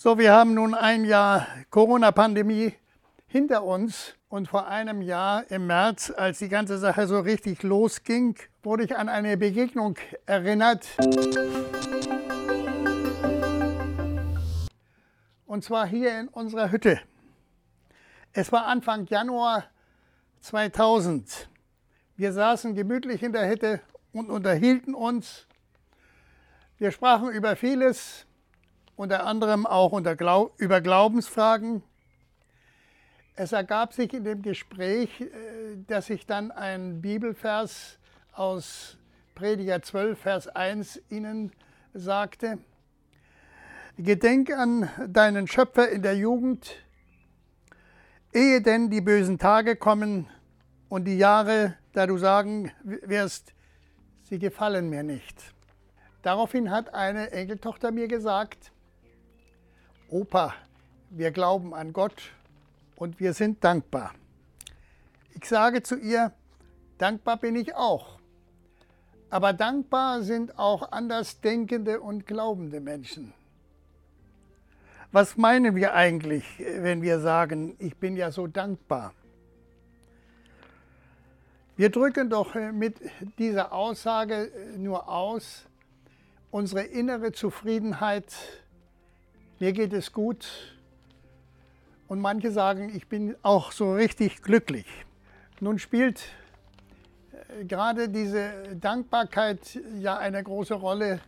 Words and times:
So, 0.00 0.16
wir 0.16 0.32
haben 0.32 0.54
nun 0.54 0.74
ein 0.74 1.04
Jahr 1.04 1.48
Corona-Pandemie 1.70 2.72
hinter 3.26 3.64
uns. 3.64 4.14
Und 4.28 4.46
vor 4.46 4.68
einem 4.68 5.02
Jahr 5.02 5.50
im 5.50 5.66
März, 5.66 6.12
als 6.16 6.38
die 6.38 6.48
ganze 6.48 6.78
Sache 6.78 7.08
so 7.08 7.18
richtig 7.18 7.64
losging, 7.64 8.36
wurde 8.62 8.84
ich 8.84 8.96
an 8.96 9.08
eine 9.08 9.36
Begegnung 9.36 9.96
erinnert. 10.24 10.86
Und 15.46 15.64
zwar 15.64 15.84
hier 15.88 16.20
in 16.20 16.28
unserer 16.28 16.70
Hütte. 16.70 17.00
Es 18.32 18.52
war 18.52 18.66
Anfang 18.66 19.04
Januar 19.06 19.64
2000. 20.42 21.48
Wir 22.14 22.32
saßen 22.32 22.76
gemütlich 22.76 23.24
in 23.24 23.32
der 23.32 23.48
Hütte 23.48 23.80
und 24.12 24.30
unterhielten 24.30 24.94
uns. 24.94 25.48
Wir 26.76 26.92
sprachen 26.92 27.30
über 27.30 27.56
vieles, 27.56 28.27
unter 28.98 29.24
anderem 29.24 29.64
auch 29.64 29.92
unter 29.92 30.16
Glau 30.16 30.50
über 30.56 30.80
Glaubensfragen. 30.80 31.82
Es 33.36 33.52
ergab 33.52 33.92
sich 33.92 34.12
in 34.12 34.24
dem 34.24 34.42
Gespräch, 34.42 35.20
äh, 35.20 35.28
dass 35.86 36.10
ich 36.10 36.26
dann 36.26 36.50
einen 36.50 37.00
Bibelvers 37.00 37.98
aus 38.32 38.98
Prediger 39.36 39.80
12, 39.82 40.18
Vers 40.18 40.48
1 40.48 41.00
Ihnen 41.10 41.52
sagte. 41.94 42.58
Gedenk 43.96 44.50
an 44.50 44.90
deinen 45.06 45.46
Schöpfer 45.46 45.88
in 45.88 46.02
der 46.02 46.16
Jugend, 46.16 46.74
ehe 48.32 48.60
denn 48.60 48.90
die 48.90 49.00
bösen 49.00 49.38
Tage 49.38 49.76
kommen 49.76 50.28
und 50.88 51.04
die 51.04 51.18
Jahre, 51.18 51.76
da 51.92 52.08
du 52.08 52.18
sagen 52.18 52.72
wirst, 52.82 53.54
sie 54.24 54.40
gefallen 54.40 54.90
mir 54.90 55.04
nicht. 55.04 55.54
Daraufhin 56.22 56.72
hat 56.72 56.94
eine 56.94 57.30
Enkeltochter 57.30 57.92
mir 57.92 58.08
gesagt, 58.08 58.72
Opa, 60.10 60.54
wir 61.10 61.30
glauben 61.32 61.74
an 61.74 61.92
Gott 61.92 62.30
und 62.96 63.20
wir 63.20 63.34
sind 63.34 63.62
dankbar. 63.62 64.14
Ich 65.34 65.44
sage 65.46 65.82
zu 65.82 65.96
ihr, 65.96 66.32
dankbar 66.96 67.36
bin 67.36 67.56
ich 67.56 67.74
auch. 67.74 68.18
Aber 69.28 69.52
dankbar 69.52 70.22
sind 70.22 70.58
auch 70.58 70.92
andersdenkende 70.92 72.00
und 72.00 72.26
glaubende 72.26 72.80
Menschen. 72.80 73.34
Was 75.12 75.36
meinen 75.36 75.74
wir 75.74 75.92
eigentlich, 75.92 76.44
wenn 76.58 77.02
wir 77.02 77.20
sagen, 77.20 77.76
ich 77.78 77.94
bin 77.98 78.16
ja 78.16 78.30
so 78.30 78.46
dankbar? 78.46 79.12
Wir 81.76 81.90
drücken 81.90 82.30
doch 82.30 82.54
mit 82.54 82.96
dieser 83.38 83.74
Aussage 83.74 84.50
nur 84.78 85.06
aus 85.06 85.66
unsere 86.50 86.84
innere 86.84 87.32
Zufriedenheit 87.32 88.24
mir 89.60 89.72
geht 89.72 89.92
es 89.92 90.12
gut. 90.12 90.46
Und 92.06 92.20
manche 92.20 92.50
sagen, 92.50 92.90
ich 92.94 93.06
bin 93.08 93.36
auch 93.42 93.72
so 93.72 93.92
richtig 93.92 94.42
glücklich. 94.42 94.86
Nun 95.60 95.78
spielt 95.78 96.24
äh, 97.32 97.64
gerade 97.64 98.08
diese 98.08 98.76
Dankbarkeit 98.80 99.78
ja 99.98 100.16
eine 100.16 100.42
große 100.42 100.74
Rolle, 100.74 101.20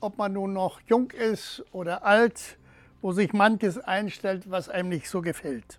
ob 0.00 0.16
man 0.16 0.32
nun 0.32 0.52
noch 0.52 0.80
jung 0.86 1.10
ist 1.10 1.64
oder 1.72 2.04
alt, 2.04 2.56
wo 3.02 3.12
sich 3.12 3.32
manches 3.32 3.78
einstellt, 3.78 4.50
was 4.50 4.68
einem 4.68 4.88
nicht 4.88 5.08
so 5.08 5.20
gefällt. 5.20 5.78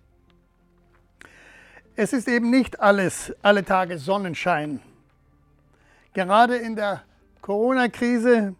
Es 1.96 2.12
ist 2.12 2.28
eben 2.28 2.50
nicht 2.50 2.78
alles 2.78 3.34
alle 3.42 3.64
Tage 3.64 3.98
Sonnenschein. 3.98 4.80
Gerade 6.12 6.56
in 6.56 6.76
der 6.76 7.02
Corona-Krise 7.40 8.54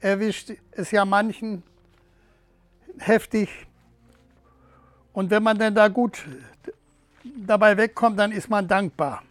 erwischt 0.00 0.52
es 0.72 0.90
ja 0.90 1.04
manchen 1.04 1.62
heftig. 2.98 3.48
Und 5.12 5.30
wenn 5.30 5.42
man 5.42 5.58
denn 5.58 5.74
da 5.74 5.88
gut 5.88 6.24
dabei 7.24 7.76
wegkommt, 7.76 8.18
dann 8.18 8.32
ist 8.32 8.48
man 8.50 8.66
dankbar. 8.68 9.22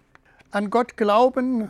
An 0.52 0.70
Gott 0.70 0.96
glauben 0.98 1.70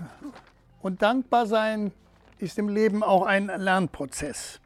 und 0.81 1.01
dankbar 1.01 1.45
sein 1.45 1.91
ist 2.37 2.59
im 2.59 2.69
Leben 2.69 3.03
auch 3.03 3.25
ein 3.25 3.47
Lernprozess. 3.47 4.59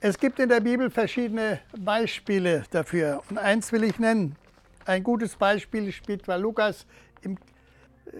Es 0.00 0.18
gibt 0.18 0.38
in 0.38 0.50
der 0.50 0.60
Bibel 0.60 0.90
verschiedene 0.90 1.60
Beispiele 1.76 2.64
dafür. 2.70 3.22
Und 3.30 3.38
eins 3.38 3.72
will 3.72 3.82
ich 3.82 3.98
nennen. 3.98 4.36
Ein 4.84 5.02
gutes 5.02 5.34
Beispiel 5.36 5.90
spielt 5.90 6.26
bei 6.26 6.36
Lukas 6.36 6.86
im 7.22 7.38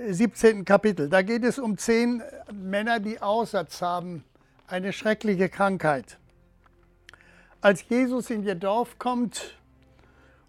17. 0.08 0.64
Kapitel. 0.64 1.08
Da 1.08 1.22
geht 1.22 1.44
es 1.44 1.58
um 1.58 1.76
zehn 1.78 2.22
Männer, 2.52 2.98
die 2.98 3.20
Aussatz 3.20 3.82
haben, 3.82 4.24
eine 4.66 4.92
schreckliche 4.92 5.48
Krankheit. 5.48 6.18
Als 7.66 7.84
Jesus 7.88 8.30
in 8.30 8.44
ihr 8.44 8.54
Dorf 8.54 8.96
kommt 8.96 9.58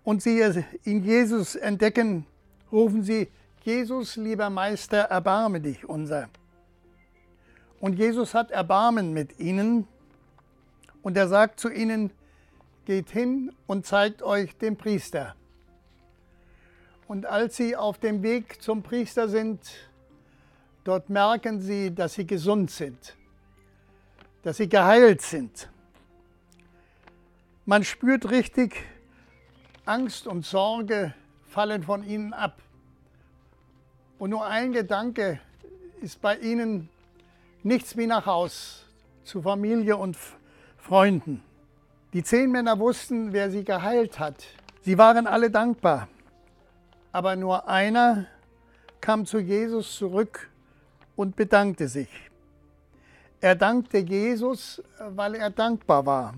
und 0.04 0.22
sie 0.22 0.40
in 0.84 1.04
Jesus 1.04 1.56
entdecken, 1.56 2.28
rufen 2.72 3.02
sie, 3.02 3.28
Jesus, 3.64 4.18
lieber 4.18 4.52
Meister, 4.52 5.00
erbarme 5.00 5.60
dich 5.60 5.90
unser. 5.90 6.30
Und 7.80 7.98
Jesus 7.98 8.36
hat 8.36 8.52
Erbarmen 8.52 9.14
mit 9.14 9.40
ihnen 9.40 9.88
und 11.02 11.18
er 11.18 11.28
sagt 11.28 11.60
zu 11.60 11.70
ihnen, 11.72 12.12
geht 12.86 13.10
hin 13.10 13.52
und 13.66 13.88
zeigt 13.88 14.22
euch 14.22 14.56
den 14.56 14.78
Priester. 14.78 15.36
Und 17.08 17.26
als 17.26 17.58
sie 17.58 17.76
auf 17.76 17.98
dem 17.98 18.22
Weg 18.22 18.62
zum 18.62 18.84
Priester 18.84 19.28
sind, 19.28 19.60
dort 20.84 21.10
merken 21.10 21.62
sie, 21.62 21.96
dass 21.96 22.14
sie 22.14 22.28
gesund 22.28 22.70
sind, 22.70 23.18
dass 24.44 24.58
sie 24.58 24.70
geheilt 24.70 25.24
sind. 25.24 25.68
Man 27.70 27.84
spürt 27.84 28.32
richtig, 28.32 28.82
Angst 29.84 30.26
und 30.26 30.46
Sorge 30.46 31.14
fallen 31.50 31.84
von 31.84 32.02
ihnen 32.02 32.32
ab. 32.32 32.62
Und 34.18 34.30
nur 34.30 34.46
ein 34.46 34.72
Gedanke 34.72 35.42
ist 36.00 36.22
bei 36.22 36.38
ihnen 36.38 36.88
nichts 37.64 37.98
wie 37.98 38.08
nach 38.08 38.26
Haus, 38.26 38.86
zu 39.26 39.42
Familie 39.42 39.98
und 39.98 40.18
Freunden. 40.78 41.44
Die 42.14 42.24
zehn 42.24 42.52
Männer 42.52 42.80
wussten, 42.80 43.34
wer 43.34 43.52
sie 43.52 43.66
geheilt 43.66 44.18
hat. 44.18 44.46
Sie 44.84 44.98
waren 44.98 45.28
alle 45.28 45.52
dankbar. 45.52 46.08
Aber 47.12 47.36
nur 47.36 47.68
einer 47.68 48.28
kam 49.02 49.26
zu 49.26 49.40
Jesus 49.40 49.94
zurück 49.98 50.50
und 51.18 51.36
bedankte 51.36 51.90
sich. 51.90 52.30
Er 53.42 53.56
dankte 53.56 53.98
Jesus, 53.98 54.82
weil 55.00 55.36
er 55.36 55.50
dankbar 55.50 56.06
war. 56.06 56.34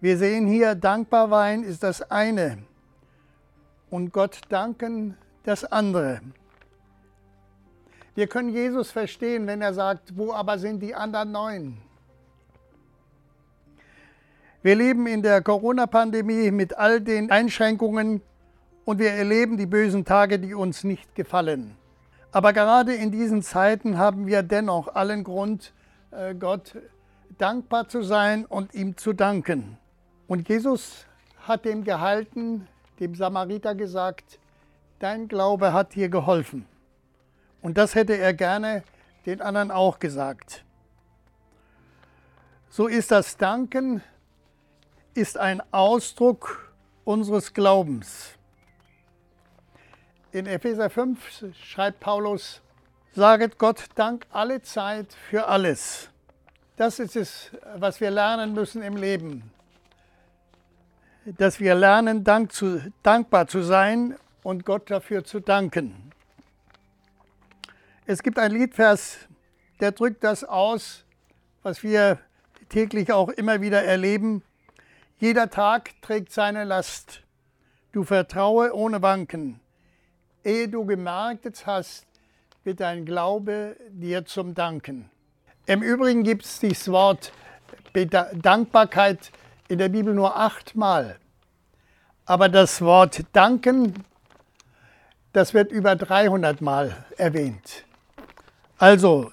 Wir 0.00 0.18
sehen 0.18 0.46
hier, 0.46 0.74
dankbar 0.74 1.30
weinen 1.30 1.64
ist 1.64 1.82
das 1.82 2.02
eine 2.10 2.58
und 3.88 4.12
Gott 4.12 4.40
danken 4.50 5.16
das 5.44 5.64
andere. 5.64 6.20
Wir 8.14 8.26
können 8.26 8.50
Jesus 8.50 8.90
verstehen, 8.90 9.46
wenn 9.46 9.62
er 9.62 9.72
sagt, 9.72 10.16
wo 10.16 10.32
aber 10.32 10.58
sind 10.58 10.80
die 10.80 10.94
anderen 10.94 11.32
neun? 11.32 11.78
Wir 14.62 14.74
leben 14.74 15.06
in 15.06 15.22
der 15.22 15.40
Corona-Pandemie 15.40 16.50
mit 16.50 16.76
all 16.76 17.00
den 17.00 17.30
Einschränkungen 17.30 18.20
und 18.84 18.98
wir 18.98 19.12
erleben 19.12 19.56
die 19.56 19.66
bösen 19.66 20.04
Tage, 20.04 20.38
die 20.38 20.54
uns 20.54 20.84
nicht 20.84 21.14
gefallen. 21.14 21.76
Aber 22.32 22.52
gerade 22.52 22.94
in 22.94 23.12
diesen 23.12 23.42
Zeiten 23.42 23.96
haben 23.96 24.26
wir 24.26 24.42
dennoch 24.42 24.94
allen 24.94 25.24
Grund, 25.24 25.72
äh, 26.10 26.34
Gott 26.34 26.76
dankbar 27.38 27.88
zu 27.88 28.02
sein 28.02 28.44
und 28.44 28.74
ihm 28.74 28.96
zu 28.96 29.12
danken. 29.12 29.78
Und 30.28 30.48
Jesus 30.48 31.06
hat 31.46 31.64
dem 31.64 31.84
Gehalten, 31.84 32.66
dem 32.98 33.14
Samariter 33.14 33.74
gesagt, 33.74 34.38
dein 34.98 35.28
Glaube 35.28 35.72
hat 35.72 35.94
dir 35.94 36.08
geholfen. 36.08 36.66
Und 37.62 37.78
das 37.78 37.94
hätte 37.94 38.16
er 38.16 38.34
gerne 38.34 38.82
den 39.24 39.40
anderen 39.40 39.70
auch 39.70 39.98
gesagt. 39.98 40.64
So 42.68 42.88
ist 42.88 43.10
das 43.10 43.36
Danken 43.36 44.02
ist 45.14 45.38
ein 45.38 45.62
Ausdruck 45.72 46.72
unseres 47.04 47.54
Glaubens. 47.54 48.32
In 50.32 50.46
Epheser 50.46 50.90
5 50.90 51.54
schreibt 51.54 52.00
Paulus, 52.00 52.60
saget 53.14 53.58
Gott 53.58 53.84
Dank 53.94 54.26
alle 54.30 54.60
Zeit 54.60 55.14
für 55.30 55.46
alles. 55.46 56.10
Das 56.76 56.98
ist 56.98 57.16
es, 57.16 57.50
was 57.76 58.00
wir 58.00 58.10
lernen 58.10 58.52
müssen 58.52 58.82
im 58.82 58.96
Leben 58.96 59.50
dass 61.26 61.58
wir 61.58 61.74
lernen, 61.74 62.22
dank 62.22 62.52
zu, 62.52 62.80
dankbar 63.02 63.48
zu 63.48 63.62
sein 63.62 64.14
und 64.42 64.64
Gott 64.64 64.90
dafür 64.90 65.24
zu 65.24 65.40
danken. 65.40 66.12
Es 68.06 68.22
gibt 68.22 68.38
ein 68.38 68.52
Liedvers, 68.52 69.18
der 69.80 69.90
drückt 69.90 70.22
das 70.22 70.44
aus, 70.44 71.04
was 71.62 71.82
wir 71.82 72.20
täglich 72.68 73.12
auch 73.12 73.28
immer 73.28 73.60
wieder 73.60 73.82
erleben. 73.82 74.42
Jeder 75.18 75.50
Tag 75.50 75.90
trägt 76.00 76.30
seine 76.30 76.62
Last. 76.62 77.22
Du 77.90 78.04
vertraue 78.04 78.72
ohne 78.72 79.02
Wanken. 79.02 79.58
Ehe 80.44 80.68
du 80.68 80.84
gemerkt 80.84 81.66
hast, 81.66 82.06
wird 82.62 82.78
dein 82.78 83.04
Glaube 83.04 83.76
dir 83.90 84.24
zum 84.24 84.54
Danken. 84.54 85.10
Im 85.66 85.82
Übrigen 85.82 86.22
gibt 86.22 86.44
es 86.44 86.60
dieses 86.60 86.88
Wort 86.88 87.32
Dankbarkeit 87.94 89.32
in 89.68 89.78
der 89.78 89.88
Bibel 89.88 90.14
nur 90.14 90.36
achtmal. 90.36 91.18
Aber 92.24 92.48
das 92.48 92.80
Wort 92.80 93.24
danken, 93.32 94.04
das 95.32 95.54
wird 95.54 95.70
über 95.70 95.96
300 95.96 96.60
Mal 96.60 97.04
erwähnt. 97.16 97.84
Also, 98.78 99.32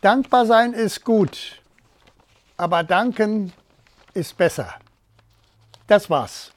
dankbar 0.00 0.46
sein 0.46 0.72
ist 0.72 1.04
gut, 1.04 1.60
aber 2.56 2.84
danken 2.84 3.52
ist 4.14 4.36
besser. 4.36 4.74
Das 5.86 6.08
war's. 6.08 6.52